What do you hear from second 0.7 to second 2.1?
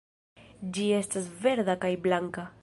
Ĝi estas verda kaj